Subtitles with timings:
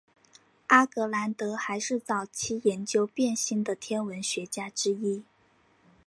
[0.65, 5.23] 阿格兰德还是早期研究变星的天文学家之一。